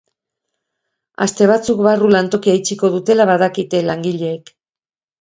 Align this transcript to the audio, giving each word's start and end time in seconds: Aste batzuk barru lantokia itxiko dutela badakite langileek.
Aste 1.25 1.49
batzuk 1.51 1.85
barru 1.89 2.11
lantokia 2.15 2.57
itxiko 2.63 2.93
dutela 2.99 3.31
badakite 3.35 3.87
langileek. 3.93 4.55